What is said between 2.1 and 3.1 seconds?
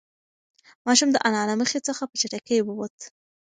چټکۍ ووت.